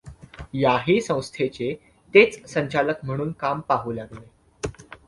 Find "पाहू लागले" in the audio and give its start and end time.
3.59-4.29